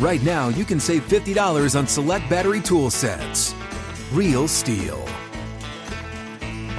[0.00, 3.52] Right now, you can save $50 on select battery tool sets.
[4.12, 5.02] Real STIHL.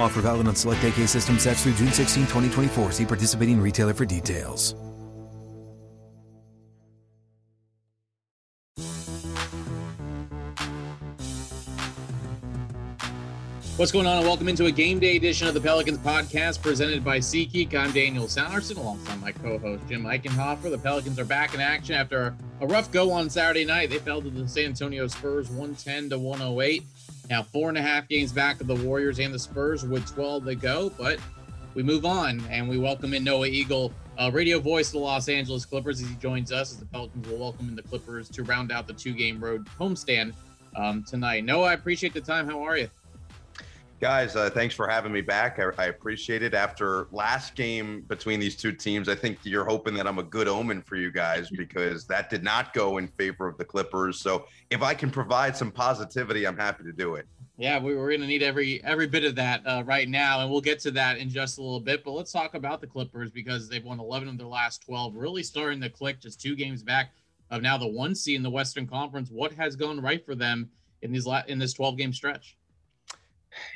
[0.00, 2.92] Offer valid on select AK system sets through June 16, 2024.
[2.92, 4.74] See participating retailer for details.
[13.76, 14.18] What's going on?
[14.18, 17.74] And welcome into a game day edition of the Pelicans podcast presented by SeatGeek.
[17.74, 20.70] I'm Daniel Sanderson alongside my co-host Jim Eichenhofer.
[20.70, 23.88] The Pelicans are back in action after a rough go on Saturday night.
[23.88, 26.82] They fell to the San Antonio Spurs 110 to 108.
[27.30, 30.44] Now four and a half games back of the Warriors and the Spurs with 12
[30.44, 31.18] to go, but
[31.74, 35.28] we move on and we welcome in Noah Eagle, uh, radio voice of the Los
[35.28, 38.42] Angeles Clippers, as he joins us as the Pelicans will welcome in the Clippers to
[38.42, 40.34] round out the two-game road homestand
[40.76, 41.44] um, tonight.
[41.44, 42.46] Noah, I appreciate the time.
[42.46, 42.90] How are you?
[44.00, 45.58] Guys, uh, thanks for having me back.
[45.58, 46.54] I, I, appreciate it.
[46.54, 50.48] After last game between these two teams, I think you're hoping that I'm a good
[50.48, 54.18] omen for you guys because that did not go in favor of the Clippers.
[54.18, 57.26] So if I can provide some positivity, I'm happy to do it.
[57.58, 60.50] Yeah, we, are going to need every every bit of that uh, right now, and
[60.50, 62.02] we'll get to that in just a little bit.
[62.02, 65.42] But let's talk about the Clippers because they've won 11 of their last 12, really
[65.42, 66.20] starting to click.
[66.20, 67.12] Just two games back
[67.50, 69.28] of now the one seed in the Western Conference.
[69.30, 70.70] What has gone right for them
[71.02, 72.56] in these la- in this 12 game stretch?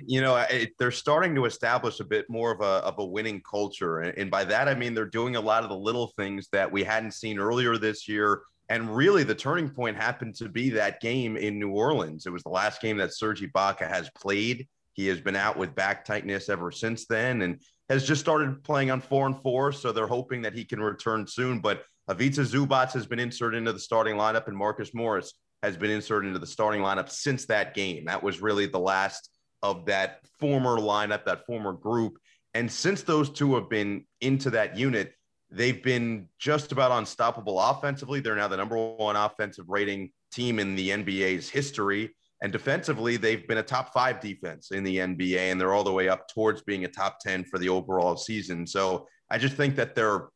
[0.04, 3.42] You know it, they're starting to establish a bit more of a, of a winning
[3.48, 6.48] culture and, and by that i mean they're doing a lot of the little things
[6.52, 10.70] that we hadn't seen earlier this year and really the turning point happened to be
[10.70, 12.26] that game in new orleans.
[12.26, 14.66] It was the last game that serge ibaka has played.
[14.94, 17.60] He has been out with back tightness ever since then and
[17.90, 21.26] has just started playing on four and four so they're hoping that he can return
[21.26, 25.76] soon but Ivica Zubac has been inserted into the starting lineup and marcus morris has
[25.76, 28.04] been inserted into the starting lineup since that game.
[28.04, 29.30] That was really the last
[29.64, 32.18] of that former lineup, that former group.
[32.52, 35.14] And since those two have been into that unit,
[35.50, 38.20] they've been just about unstoppable offensively.
[38.20, 42.14] They're now the number one offensive rating team in the NBA's history.
[42.42, 45.92] And defensively, they've been a top five defense in the NBA, and they're all the
[45.92, 48.66] way up towards being a top 10 for the overall season.
[48.66, 50.28] So I just think that they're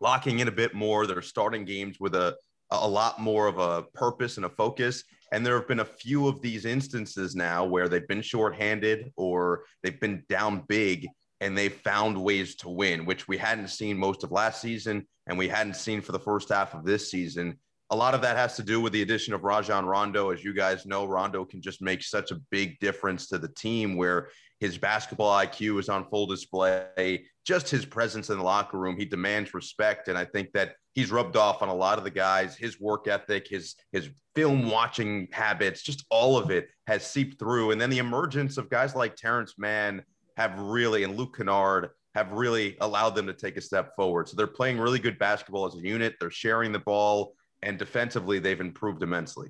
[0.00, 1.04] locking in a bit more.
[1.04, 2.36] They're starting games with a,
[2.70, 5.04] a lot more of a purpose and a focus.
[5.32, 9.64] And there have been a few of these instances now where they've been shorthanded or
[9.82, 11.08] they've been down big
[11.40, 15.38] and they've found ways to win, which we hadn't seen most of last season and
[15.38, 17.58] we hadn't seen for the first half of this season.
[17.90, 20.30] A lot of that has to do with the addition of Rajon Rondo.
[20.30, 23.96] As you guys know, Rondo can just make such a big difference to the team
[23.96, 24.28] where
[24.60, 27.24] his basketball IQ is on full display.
[27.44, 30.08] Just his presence in the locker room, he demands respect.
[30.08, 32.56] And I think that he's rubbed off on a lot of the guys.
[32.56, 37.70] His work ethic, his his film watching habits, just all of it has seeped through.
[37.70, 40.02] And then the emergence of guys like Terrence Mann
[40.36, 44.28] have really and Luke Kennard have really allowed them to take a step forward.
[44.28, 46.16] So they're playing really good basketball as a unit.
[46.18, 49.48] They're sharing the ball, and defensively, they've improved immensely.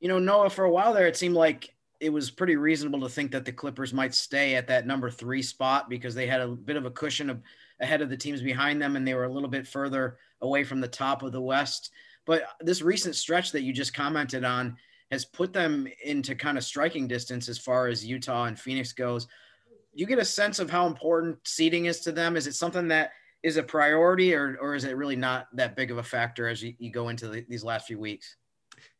[0.00, 3.08] You know, Noah, for a while there, it seemed like it was pretty reasonable to
[3.08, 6.48] think that the Clippers might stay at that number three spot because they had a
[6.48, 7.40] bit of a cushion of
[7.80, 10.80] ahead of the teams behind them and they were a little bit further away from
[10.80, 11.90] the top of the West.
[12.26, 14.76] But this recent stretch that you just commented on
[15.10, 19.26] has put them into kind of striking distance as far as Utah and Phoenix goes.
[19.92, 22.36] You get a sense of how important seeding is to them.
[22.36, 25.90] Is it something that is a priority or, or is it really not that big
[25.90, 28.36] of a factor as you, you go into the, these last few weeks?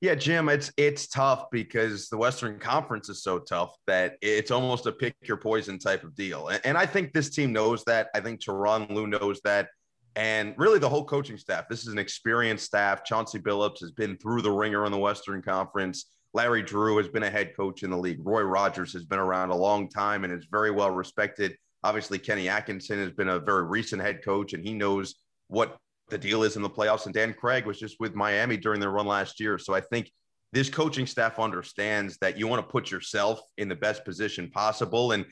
[0.05, 4.85] Yeah, Jim, it's it's tough because the Western Conference is so tough that it's almost
[4.85, 6.49] a pick your poison type of deal.
[6.49, 8.09] And, and I think this team knows that.
[8.15, 9.69] I think Tyronn Lue knows that.
[10.15, 11.71] And really, the whole coaching staff.
[11.71, 13.03] This is an experienced staff.
[13.03, 16.05] Chauncey Billups has been through the ringer in the Western Conference.
[16.35, 18.21] Larry Drew has been a head coach in the league.
[18.21, 21.57] Roy Rogers has been around a long time and is very well respected.
[21.83, 25.15] Obviously, Kenny Atkinson has been a very recent head coach, and he knows
[25.49, 25.79] what
[26.09, 27.07] the deal is in the playoffs.
[27.07, 29.59] And Dan Craig was just with Miami during their run last year.
[29.59, 30.11] So I think
[30.53, 35.13] this coaching staff understands that you want to put yourself in the best position possible.
[35.13, 35.25] And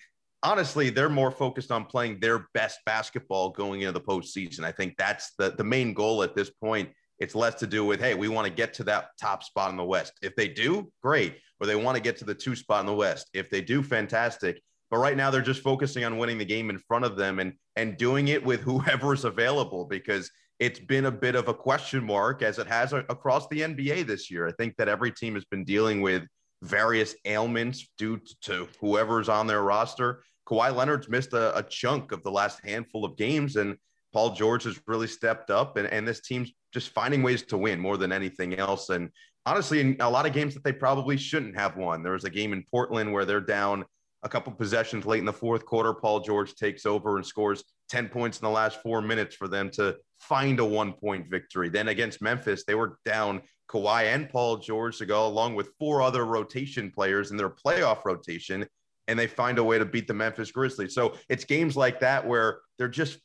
[0.43, 4.65] honestly, they're more focused on playing their best basketball going into the postseason.
[4.65, 6.91] I think that's the, the main goal at this point.
[7.19, 9.77] It's less to do with, hey, we want to get to that top spot in
[9.77, 10.13] the West.
[10.23, 11.37] If they do, great.
[11.61, 13.29] Or they want to get to the two spot in the West.
[13.33, 14.61] If they do, fantastic.
[14.91, 17.55] But right now they're just focusing on winning the game in front of them and
[17.77, 20.31] and doing it with whoever's available because
[20.63, 24.31] it's been a bit of a question mark as it has across the NBA this
[24.31, 24.47] year.
[24.47, 26.23] I think that every team has been dealing with
[26.63, 30.23] various ailments due to whoever's on their roster.
[30.49, 33.77] Kawhi Leonard's missed a, a, chunk of the last handful of games, and
[34.13, 37.81] Paul George has really stepped up, and, and this team's just finding ways to win
[37.81, 38.89] more than anything else.
[38.91, 39.11] And
[39.45, 42.05] honestly, in a lot of games that they probably shouldn't have won.
[42.05, 43.85] There was a game in Portland where they're down
[44.23, 45.93] a couple possessions late in the fourth quarter.
[45.93, 49.71] Paul George takes over and scores 10 points in the last four minutes for them
[49.71, 51.69] to find a one point victory.
[51.69, 56.03] Then against Memphis, they were down Kawhi and Paul George to go along with four
[56.03, 58.67] other rotation players in their playoff rotation,
[59.09, 60.95] and they find a way to beat the Memphis Grizzlies.
[60.95, 63.19] So it's games like that where they're just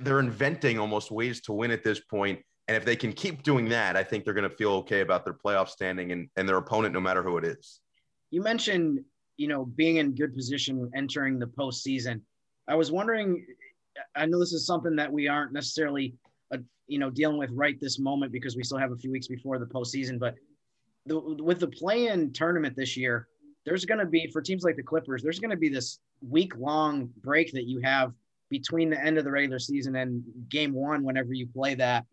[0.00, 2.40] they're inventing almost ways to win at this point.
[2.66, 5.24] And if they can keep doing that, I think they're going to feel okay about
[5.24, 7.80] their playoff standing and, and their opponent, no matter who it is.
[8.30, 9.04] You mentioned,
[9.38, 12.20] you know, being in good position entering the postseason.
[12.68, 13.46] I was wondering,
[14.14, 16.14] I know this is something that we aren't necessarily
[16.88, 19.58] you know dealing with right this moment because we still have a few weeks before
[19.58, 20.18] the postseason.
[20.18, 20.34] But
[21.06, 23.28] the, with the play-in tournament this year,
[23.64, 27.10] there's going to be for teams like the Clippers, there's going to be this week-long
[27.22, 28.12] break that you have
[28.50, 32.04] between the end of the regular season and game one whenever you play that.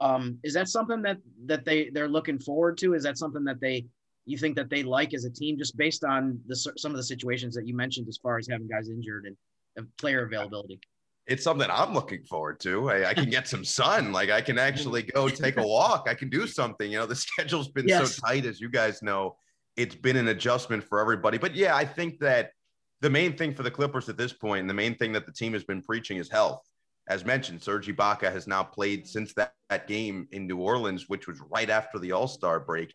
[0.00, 2.94] Um, is that something that that they they're looking forward to?
[2.94, 3.86] Is that something that they
[4.26, 7.02] you think that they like as a team, just based on the some of the
[7.02, 9.36] situations that you mentioned as far as having guys injured and,
[9.76, 10.80] and player availability?
[11.26, 12.90] it's something I'm looking forward to.
[12.90, 14.12] I, I, can get some sun.
[14.12, 16.06] Like I can actually go take a walk.
[16.08, 16.90] I can do something.
[16.90, 18.14] You know, the schedule's been yes.
[18.14, 19.36] so tight, as you guys know.
[19.76, 21.38] It's been an adjustment for everybody.
[21.38, 22.50] But yeah, I think that
[23.00, 25.32] the main thing for the Clippers at this point, and the main thing that the
[25.32, 26.60] team has been preaching is health.
[27.08, 31.26] As mentioned, Serge Ibaka has now played since that, that game in New Orleans, which
[31.26, 32.94] was right after the All Star break.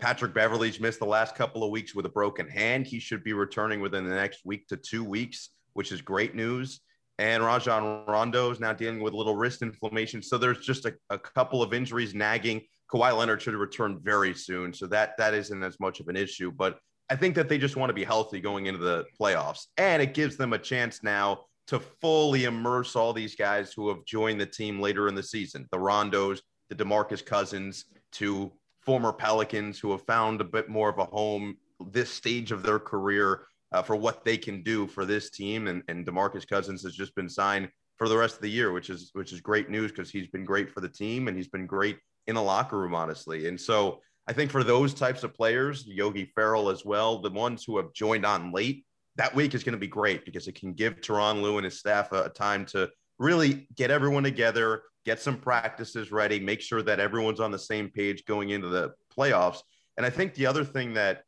[0.00, 2.86] Patrick Beverley's missed the last couple of weeks with a broken hand.
[2.86, 6.80] He should be returning within the next week to two weeks, which is great news
[7.20, 10.22] and Rajon Rondo is now dealing with a little wrist inflammation.
[10.22, 12.62] So there's just a, a couple of injuries nagging.
[12.90, 16.50] Kawhi Leonard should return very soon, so that that isn't as much of an issue.
[16.50, 16.78] But
[17.10, 20.14] I think that they just want to be healthy going into the playoffs, and it
[20.14, 24.46] gives them a chance now to fully immerse all these guys who have joined the
[24.46, 25.68] team later in the season.
[25.70, 28.50] The Rondos, the DeMarcus Cousins, to
[28.84, 31.56] former Pelicans who have found a bit more of a home
[31.88, 35.68] this stage of their career uh, for what they can do for this team.
[35.68, 38.90] And, and Demarcus Cousins has just been signed for the rest of the year, which
[38.90, 41.66] is which is great news because he's been great for the team and he's been
[41.66, 43.46] great in the locker room, honestly.
[43.48, 47.64] And so I think for those types of players, Yogi Ferrell as well, the ones
[47.64, 48.84] who have joined on late,
[49.16, 51.78] that week is going to be great because it can give Tyronn Lue and his
[51.78, 56.82] staff a, a time to really get everyone together, get some practices ready, make sure
[56.82, 59.62] that everyone's on the same page going into the playoffs.
[59.96, 61.24] And I think the other thing that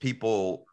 [0.00, 0.66] people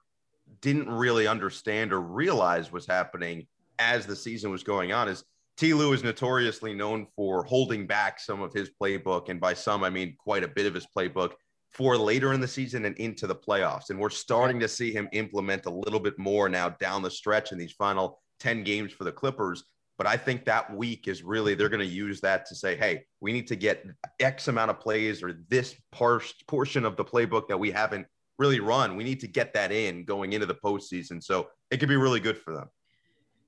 [0.61, 3.47] didn't really understand or realize was happening
[3.79, 5.23] as the season was going on is
[5.57, 5.73] T.
[5.73, 9.89] Lue is notoriously known for holding back some of his playbook, and by some I
[9.89, 11.33] mean quite a bit of his playbook
[11.71, 13.89] for later in the season and into the playoffs.
[13.89, 17.51] And we're starting to see him implement a little bit more now down the stretch
[17.51, 19.63] in these final 10 games for the Clippers.
[20.01, 23.03] But I think that week is really, they're going to use that to say, hey,
[23.19, 23.85] we need to get
[24.19, 28.07] X amount of plays or this par- portion of the playbook that we haven't
[28.39, 28.95] really run.
[28.95, 31.21] We need to get that in going into the postseason.
[31.21, 32.65] So it could be really good for them.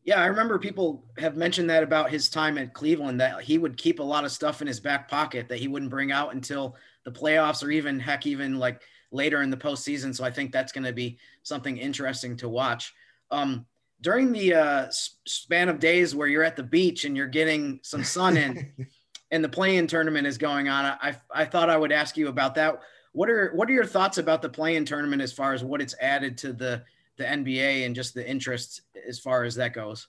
[0.04, 3.76] Yeah, I remember people have mentioned that about his time at Cleveland that he would
[3.76, 6.76] keep a lot of stuff in his back pocket that he wouldn't bring out until
[7.04, 8.80] the playoffs or even heck, even like
[9.12, 10.16] later in the postseason.
[10.16, 12.94] So I think that's going to be something interesting to watch.
[13.32, 13.66] Um,
[14.04, 14.92] during the uh,
[15.26, 18.72] span of days where you're at the beach and you're getting some sun in
[19.32, 22.56] and the play-in tournament is going on, I, I thought I would ask you about
[22.56, 22.82] that.
[23.14, 25.96] What are what are your thoughts about the play-in tournament as far as what it's
[26.02, 26.84] added to the
[27.18, 30.08] the NBA and just the interest as far as that goes?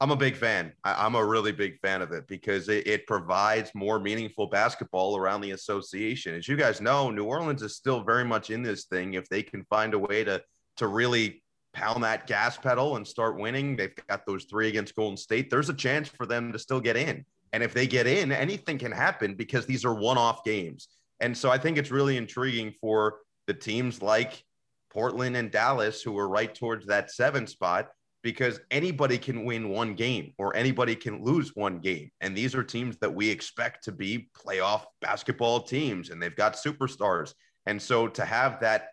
[0.00, 0.72] I'm a big fan.
[0.84, 5.16] I, am a really big fan of it because it, it, provides more meaningful basketball
[5.16, 6.34] around the association.
[6.34, 9.14] As you guys know, New Orleans is still very much in this thing.
[9.14, 10.42] If they can find a way to
[10.76, 11.43] to really
[11.74, 15.50] pound that gas pedal and start winning, they've got those three against Golden State.
[15.50, 17.26] There's a chance for them to still get in.
[17.52, 20.88] And if they get in, anything can happen because these are one-off games.
[21.20, 24.42] And so I think it's really intriguing for the teams like
[24.90, 27.90] Portland and Dallas, who are right towards that seven spot,
[28.22, 32.10] because anybody can win one game or anybody can lose one game.
[32.20, 36.54] And these are teams that we expect to be playoff basketball teams, and they've got
[36.54, 37.34] superstars.
[37.66, 38.88] And so to have that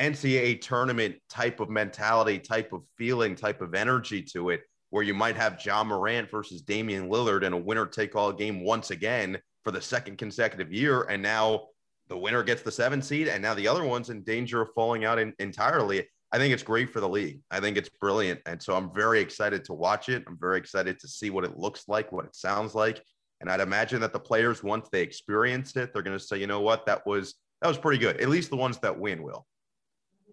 [0.00, 5.14] NCAA tournament type of mentality, type of feeling, type of energy to it, where you
[5.14, 9.38] might have Ja Morant versus Damian Lillard in a winner take all game once again
[9.64, 11.02] for the second consecutive year.
[11.02, 11.68] And now
[12.08, 15.04] the winner gets the seven seed, and now the other one's in danger of falling
[15.04, 16.06] out in, entirely.
[16.32, 17.40] I think it's great for the league.
[17.50, 18.40] I think it's brilliant.
[18.46, 20.24] And so I'm very excited to watch it.
[20.26, 23.02] I'm very excited to see what it looks like, what it sounds like.
[23.40, 26.46] And I'd imagine that the players, once they experience it, they're going to say, you
[26.46, 28.20] know what, that was that was pretty good.
[28.20, 29.46] At least the ones that win will.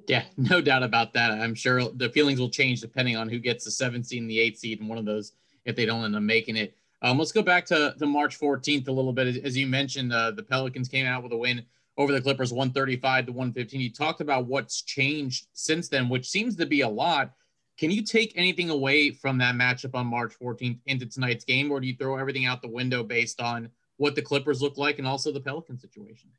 [0.09, 1.31] Yeah, no doubt about that.
[1.31, 4.39] I'm sure the feelings will change depending on who gets the seventh seed and the
[4.39, 5.33] eighth seed, and one of those
[5.65, 6.75] if they don't end up making it.
[7.01, 9.43] Um, let's go back to, to March 14th a little bit.
[9.45, 11.63] As you mentioned, uh, the Pelicans came out with a win
[11.95, 13.79] over the Clippers, 135 to 115.
[13.79, 17.33] You talked about what's changed since then, which seems to be a lot.
[17.77, 21.79] Can you take anything away from that matchup on March 14th into tonight's game, or
[21.79, 25.07] do you throw everything out the window based on what the Clippers look like and
[25.07, 26.29] also the Pelican situation?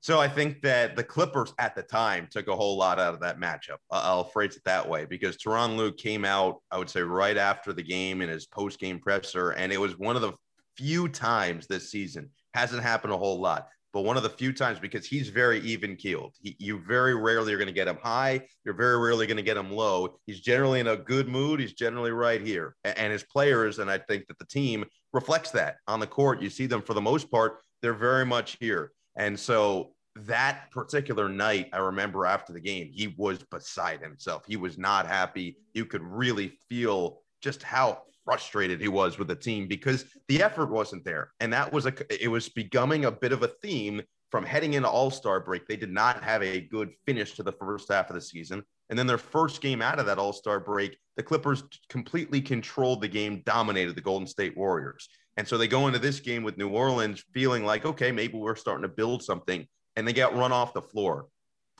[0.00, 3.20] So I think that the Clippers at the time took a whole lot out of
[3.20, 3.78] that matchup.
[3.90, 7.72] I'll phrase it that way because Tyronn Lue came out, I would say, right after
[7.72, 10.32] the game in his post game presser, and it was one of the
[10.76, 14.78] few times this season hasn't happened a whole lot but one of the few times
[14.78, 16.34] because he's very even keeled.
[16.42, 18.42] You very rarely are going to get him high.
[18.64, 20.18] You're very rarely going to get him low.
[20.26, 21.60] He's generally in a good mood.
[21.60, 22.76] He's generally right here.
[22.84, 26.42] And his players, and I think that the team reflects that on the court.
[26.42, 28.92] You see them for the most part, they're very much here.
[29.18, 34.44] And so that particular night, I remember after the game, he was beside himself.
[34.46, 35.58] He was not happy.
[35.74, 40.70] You could really feel just how frustrated he was with the team because the effort
[40.70, 41.32] wasn't there.
[41.40, 44.88] And that was a, it was becoming a bit of a theme from heading into
[44.88, 45.66] All Star break.
[45.66, 48.62] They did not have a good finish to the first half of the season.
[48.90, 53.02] And then their first game out of that All Star break, the Clippers completely controlled
[53.02, 55.08] the game, dominated the Golden State Warriors.
[55.36, 58.56] And so they go into this game with New Orleans feeling like, okay, maybe we're
[58.56, 59.66] starting to build something.
[59.96, 61.26] And they get run off the floor.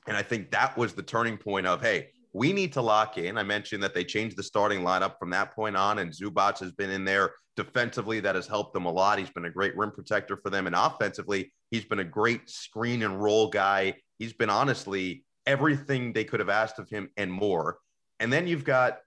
[0.07, 3.39] And I think that was the turning point of, hey, we need to lock in.
[3.39, 6.73] I mentioned that they changed the starting lineup from that point on, and Zubac has
[6.73, 8.21] been in there defensively.
[8.21, 9.19] That has helped them a lot.
[9.19, 13.03] He's been a great rim protector for them, and offensively, he's been a great screen
[13.03, 13.95] and roll guy.
[14.19, 17.79] He's been honestly everything they could have asked of him and more.
[18.21, 18.99] And then you've got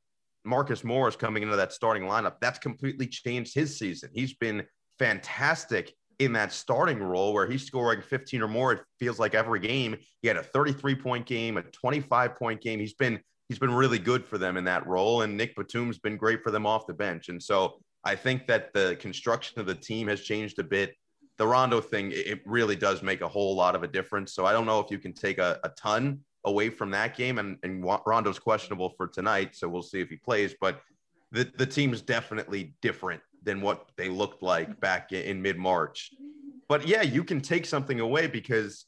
[0.43, 2.35] Marcus Morris coming into that starting lineup.
[2.41, 4.09] That's completely changed his season.
[4.13, 4.63] He's been
[4.97, 8.73] fantastic in that starting role where he's scoring 15 or more.
[8.73, 9.95] It feels like every game.
[10.21, 12.79] He had a 33 point game, a 25 point game.
[12.79, 15.21] He's been he's been really good for them in that role.
[15.21, 17.29] And Nick Batum's been great for them off the bench.
[17.29, 20.95] And so I think that the construction of the team has changed a bit.
[21.37, 24.33] The Rondo thing, it really does make a whole lot of a difference.
[24.33, 27.37] So I don't know if you can take a, a ton away from that game.
[27.37, 29.55] And, and Rondo's questionable for tonight.
[29.55, 30.55] So we'll see if he plays.
[30.59, 30.81] But
[31.31, 36.11] the, the team's definitely different than what they looked like back in mid March.
[36.67, 38.85] But yeah, you can take something away because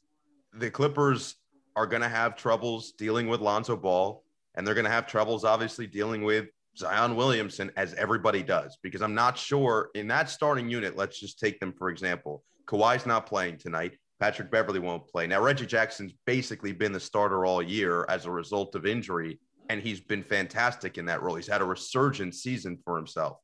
[0.52, 1.36] the Clippers
[1.76, 4.22] are going to have troubles dealing with Lonzo Ball,
[4.54, 6.46] and they're going to have troubles, obviously, dealing with
[6.76, 8.78] Zion Williamson, as everybody does.
[8.82, 12.42] Because I'm not sure in that starting unit, let's just take them for example.
[12.66, 13.98] Kawhi's not playing tonight.
[14.20, 15.26] Patrick Beverley won't play.
[15.26, 19.80] Now, Reggie Jackson's basically been the starter all year as a result of injury, and
[19.80, 21.34] he's been fantastic in that role.
[21.34, 23.38] He's had a resurgent season for himself.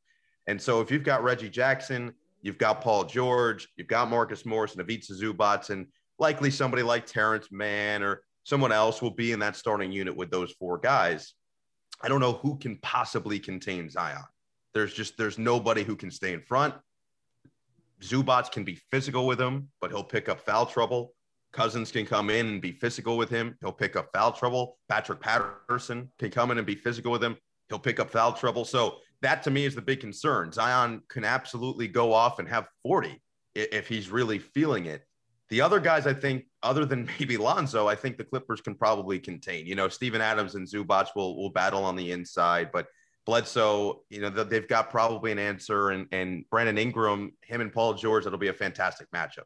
[0.47, 2.13] And so if you've got Reggie Jackson,
[2.43, 5.87] you've got Paul George, you've got Marcus Morris and Ivica Zubac, and
[6.19, 10.31] likely somebody like Terrence Mann or someone else will be in that starting unit with
[10.31, 11.35] those four guys.
[12.03, 14.25] I don't know who can possibly contain Zion.
[14.73, 16.75] There's just there's nobody who can stay in front.
[18.03, 21.15] Zubac can be physical with him, but he'll pick up foul trouble.
[21.53, 23.57] Cousins can come in and be physical with him.
[23.61, 24.79] He'll pick up foul trouble.
[24.89, 27.37] Patrick Patterson can come in and be physical with him.
[27.69, 28.65] He'll pick up foul trouble.
[28.65, 30.53] So that to me is the big concern.
[30.53, 33.21] Zion can absolutely go off and have 40
[33.55, 35.05] if he's really feeling it.
[35.51, 39.19] The other guys, I think, other than maybe Lonzo, I think the Clippers can probably
[39.19, 39.67] contain.
[39.67, 42.87] You know, Steven Adams and Zubac will will battle on the inside, but
[43.31, 47.95] Bledsoe, you know, they've got probably an answer, and and Brandon Ingram, him and Paul
[47.95, 49.45] George, that'll be a fantastic matchup.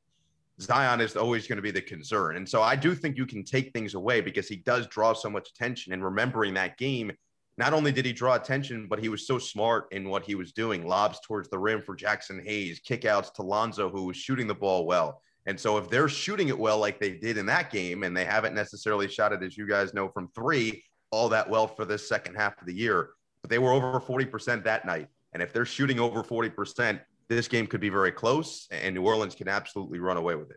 [0.59, 3.45] Zion is always going to be the concern, and so I do think you can
[3.45, 5.93] take things away because he does draw so much attention.
[5.93, 7.13] And remembering that game,
[7.59, 10.53] not only did he draw attention, but he was so smart in what he was
[10.53, 10.87] doing.
[10.87, 14.87] Lobs towards the rim for Jaxson Hayes, kickouts to Lonzo, who was shooting the ball
[14.87, 15.21] well.
[15.45, 18.25] And so if they're shooting it well like they did in that game, and they
[18.25, 22.09] haven't necessarily shot it, as you guys know, from three all that well for this
[22.09, 23.11] second half of the year,
[23.45, 25.07] but they were over 40% that night.
[25.35, 26.99] And if they're shooting over 40%,
[27.29, 30.57] this game could be very close, and New Orleans can absolutely run away with it.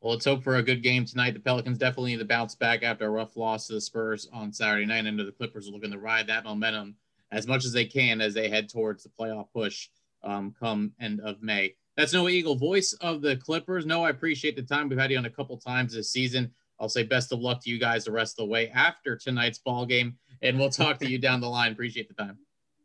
[0.00, 1.34] Well, let's hope for a good game tonight.
[1.34, 4.52] The Pelicans definitely need to bounce back after a rough loss to the Spurs on
[4.52, 5.06] Saturday night.
[5.06, 6.96] And the Clippers are looking to ride that momentum
[7.30, 9.88] as much as they can as they head towards the playoff push
[10.24, 11.76] um, come end of May.
[11.96, 13.86] That's Noah Eagle, voice of the Clippers.
[13.86, 14.88] No, I appreciate the time.
[14.88, 16.50] We've had you on a couple times this season.
[16.80, 19.58] I'll say best of luck to you guys the rest of the way after tonight's
[19.58, 21.72] ball game, and we'll talk to you down the line.
[21.72, 22.38] Appreciate the time.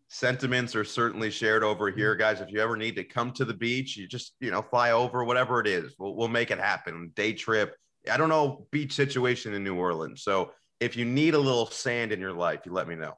[0.08, 2.41] Sentiments are certainly shared over here, guys.
[2.41, 5.24] If you ever need to come to the beach, you just you know fly over,
[5.24, 7.12] whatever it is, we'll, we'll make it happen.
[7.15, 7.75] Day trip.
[8.12, 12.12] I don't know beach situation in New Orleans, so if you need a little sand
[12.12, 13.13] in your life, you let me know.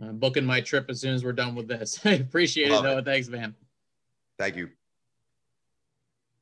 [0.00, 1.98] I'm booking my trip as soon as we're done with this.
[2.04, 2.98] I appreciate Love it, though.
[2.98, 3.04] It.
[3.06, 3.54] Thanks, man.
[4.38, 4.68] Thank you.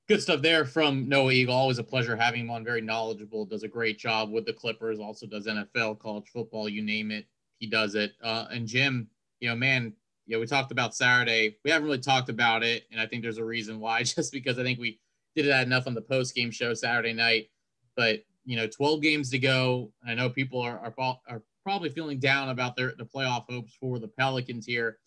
[0.06, 1.54] Good stuff there from Noah Eagle.
[1.54, 2.62] Always a pleasure having him on.
[2.62, 3.46] Very knowledgeable.
[3.46, 5.00] Does a great job with the Clippers.
[5.00, 7.26] Also does NFL, college football, you name it.
[7.58, 8.12] He does it.
[8.22, 9.08] Uh, and Jim,
[9.40, 9.94] you know, man,
[10.26, 11.56] you know, we talked about Saturday.
[11.64, 14.02] We haven't really talked about it, and I think there's a reason why.
[14.02, 15.00] Just because I think we
[15.34, 17.48] did that enough on the post game show Saturday night.
[17.96, 19.90] But you know, 12 games to go.
[20.06, 23.98] I know people are are, are probably feeling down about their the playoff hopes for
[23.98, 24.98] the Pelicans here.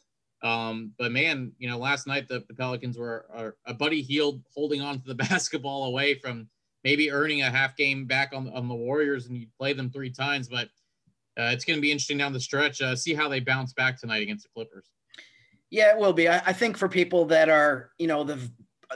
[0.44, 4.42] Um, but man, you know, last night the, the Pelicans were are, a Buddy Hield
[4.54, 6.48] holding on to the basketball away from
[6.84, 10.12] maybe earning a half game back on, on the Warriors, and you play them three
[10.12, 10.48] times.
[10.48, 10.68] But
[11.40, 12.82] uh, it's going to be interesting down the stretch.
[12.82, 14.90] Uh, see how they bounce back tonight against the Clippers.
[15.70, 16.28] Yeah, it will be.
[16.28, 18.40] I, I think for people that are, you know, the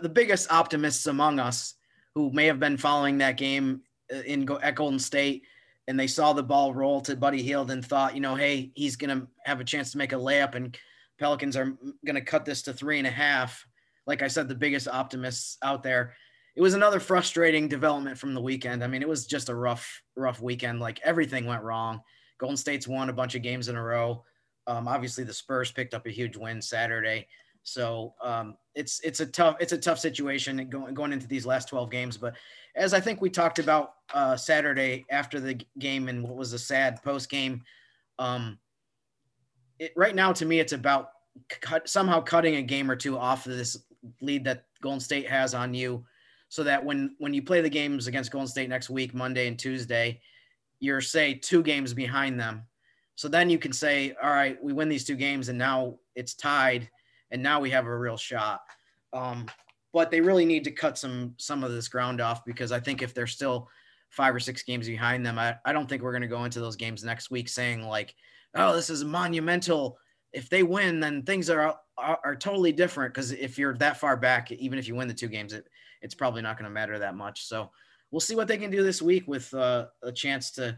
[0.02, 1.74] the biggest optimists among us
[2.16, 3.82] who may have been following that game
[4.14, 5.44] uh, in at Golden State
[5.88, 8.96] and they saw the ball roll to Buddy Hield and thought, you know, hey, he's
[8.96, 10.78] going to have a chance to make a layup and
[11.22, 13.64] Pelicans are going to cut this to three and a half.
[14.08, 16.16] Like I said, the biggest optimists out there.
[16.56, 18.84] It was another frustrating development from the weekend.
[18.84, 20.80] I mean, it was just a rough, rough weekend.
[20.80, 22.02] Like everything went wrong.
[22.40, 24.24] Golden State's won a bunch of games in a row.
[24.66, 27.28] Um, obviously, the Spurs picked up a huge win Saturday.
[27.62, 31.70] So um, it's it's a tough it's a tough situation going going into these last
[31.70, 32.18] 12 games.
[32.18, 32.34] But
[32.76, 36.60] as I think we talked about uh, Saturday after the game and what was a
[36.60, 37.62] sad post game,
[38.18, 38.58] um,
[39.82, 41.10] it, right now to me it's about
[41.50, 43.78] cut, somehow cutting a game or two off of this
[44.22, 46.06] lead that Golden State has on you,
[46.50, 49.58] so that when when you play the games against Golden State next week, Monday and
[49.58, 50.22] Tuesday,
[50.80, 52.64] you're say two games behind them.
[53.16, 56.34] So then you can say, all right, we win these two games and now it's
[56.36, 56.90] tied
[57.32, 58.62] and now we have a real shot.
[59.14, 59.48] Um,
[59.94, 63.02] but they really need to cut some some of this ground off because I think
[63.02, 63.68] if they're still
[64.10, 66.60] five or six games behind them, I, I don't think we're going to go into
[66.60, 68.16] those games next week saying like,
[68.56, 69.98] oh, this is monumental.
[70.34, 73.14] If they win, then things are are, are totally different.
[73.14, 75.68] Because if you're that far back, even if you win the two games, it,
[76.02, 77.46] it's probably not going to matter that much.
[77.46, 77.70] So
[78.12, 80.78] we'll see what they can do this week with uh, a chance to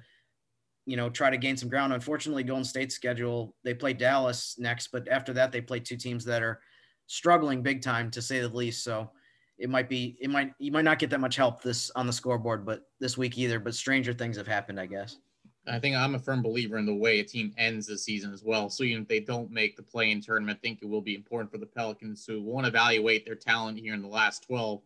[0.86, 1.94] you know, try to gain some ground.
[1.94, 6.26] Unfortunately, Golden State's schedule, they play Dallas next, but after that, they play two teams
[6.26, 6.60] that are
[7.08, 8.84] struggling big time to say the least.
[8.84, 9.12] So
[9.58, 12.14] it might be, it might, you might not get that much help this on the
[12.14, 13.60] scoreboard, but this week either.
[13.60, 15.18] But stranger things have happened, I guess.
[15.68, 18.44] I think I'm a firm believer in the way a team ends the season as
[18.44, 18.70] well.
[18.70, 21.16] So even if they don't make the play in tournament, I think it will be
[21.16, 24.82] important for the Pelicans to want to evaluate their talent here in the last 12.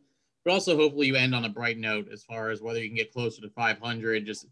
[0.45, 2.95] But also, hopefully, you end on a bright note as far as whether you can
[2.95, 4.25] get closer to 500.
[4.25, 4.45] Just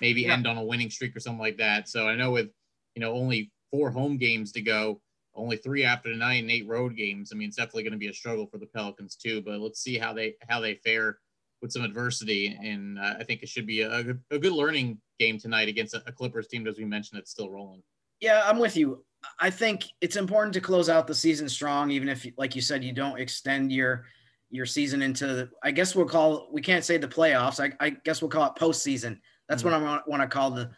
[0.00, 0.32] maybe yeah.
[0.32, 1.88] end on a winning streak or something like that.
[1.88, 2.50] So I know with
[2.94, 5.00] you know only four home games to go,
[5.34, 7.30] only three after tonight and eight road games.
[7.32, 9.40] I mean, it's definitely going to be a struggle for the Pelicans too.
[9.40, 11.18] But let's see how they how they fare
[11.60, 15.38] with some adversity, and uh, I think it should be a, a good learning game
[15.38, 17.82] tonight against a, a Clippers team, as we mentioned, that's still rolling.
[18.20, 19.04] Yeah, I'm with you.
[19.40, 22.84] I think it's important to close out the season strong, even if, like you said,
[22.84, 24.04] you don't extend your
[24.50, 25.48] your season into.
[25.62, 27.60] I guess we'll call we can't say the playoffs.
[27.60, 29.18] I, I guess we'll call it postseason
[29.48, 29.82] that's mm-hmm.
[29.82, 30.70] what I want to call the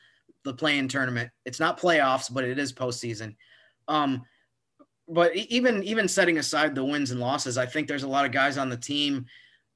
[0.45, 1.31] the play-in tournament.
[1.45, 3.37] It's not playoffs, but it is postseason.
[3.89, 4.23] Um,
[5.09, 8.33] but even even setting aside the wins and losses, I think there's a lot of
[8.33, 9.27] guys on the team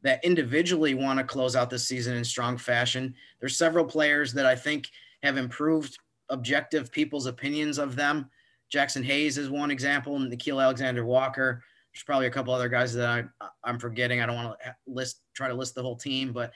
[0.05, 3.15] that individually want to close out this season in strong fashion.
[3.41, 4.89] There's several players that I think
[5.23, 8.31] have improved objective people's opinions of them.
[8.73, 11.63] Jaxson Hayes is one example, and Nickeil Alexander Walker.
[11.93, 14.21] There's probably a couple other guys that I, I'm forgetting.
[14.21, 16.53] I don't want to list try to list the whole team, but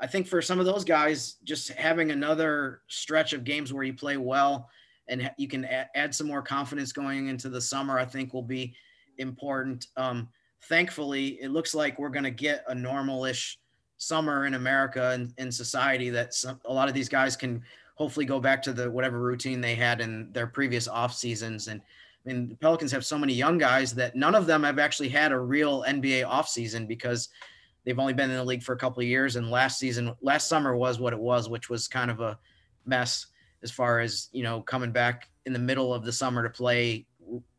[0.00, 3.94] I think for some of those guys, just having another stretch of games where you
[3.94, 4.68] play well
[5.08, 8.74] and you can add some more confidence going into the summer, I think will be
[9.18, 9.86] important.
[9.96, 10.28] Um,
[10.68, 13.58] thankfully, it looks like we're going to get a normal-ish
[13.96, 17.62] summer in America and in society that some, a lot of these guys can
[17.96, 21.68] hopefully go back to the whatever routine they had in their previous off seasons.
[21.68, 24.78] And I mean, the Pelicans have so many young guys that none of them have
[24.78, 27.28] actually had a real NBA off season because–
[27.84, 30.48] They've only been in the league for a couple of years, and last season, last
[30.48, 32.38] summer was what it was, which was kind of a
[32.86, 33.26] mess
[33.62, 37.06] as far as you know coming back in the middle of the summer to play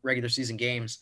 [0.02, 0.98] regular season games.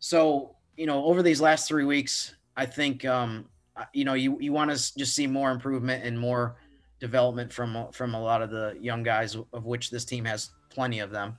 [0.00, 3.44] So you know, over these last three weeks, I think um,
[3.92, 6.56] you know you you want to just see more improvement and more
[7.00, 11.00] development from from a lot of the young guys, of which this team has plenty
[11.00, 11.36] of them.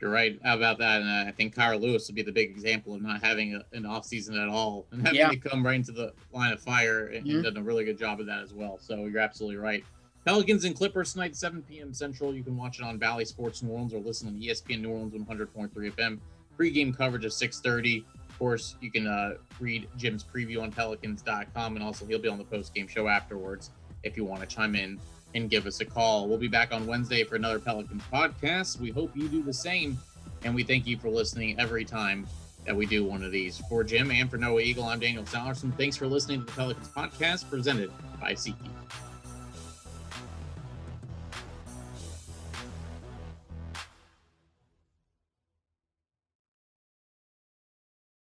[0.00, 3.02] You're right about that, and I think Kira Lewis would be the big example of
[3.02, 5.30] not having a, an off season at all and having Yeah.
[5.30, 7.42] to come right into the line of fire and, and Mhm.
[7.42, 8.78] done a really good job of that as well.
[8.80, 9.82] So you're absolutely right.
[10.24, 11.92] Pelicans and Clippers tonight, 7 p.m.
[11.92, 12.32] Central.
[12.34, 15.14] You can watch it on Bally Sports New Orleans or listen on ESPN New Orleans
[15.14, 16.18] 100.3 FM.
[16.56, 18.04] Pre-game coverage of 6:30.
[18.28, 22.38] Of course, you can uh, read Jim's preview on Pelicans.com, and also he'll be on
[22.38, 23.70] the post-game show afterwards
[24.02, 24.98] if you want to chime in
[25.34, 26.28] and give us a call.
[26.28, 28.80] We'll be back on Wednesday for another Pelicans podcast.
[28.80, 29.98] We hope you do the same,
[30.44, 32.26] and we thank you for listening every time
[32.64, 33.58] that we do one of these.
[33.68, 35.72] For Jim and for Noah Eagle, I'm Daniel Sanderson.
[35.72, 37.90] Thanks for listening to the Pelicans podcast presented
[38.20, 38.70] by SeatGeek.